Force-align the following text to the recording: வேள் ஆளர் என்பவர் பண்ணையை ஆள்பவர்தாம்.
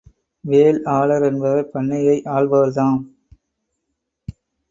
வேள் 0.45 0.83
ஆளர் 0.93 1.21
என்பவர் 1.21 1.69
பண்ணையை 1.69 2.15
ஆள்பவர்தாம். 2.27 2.99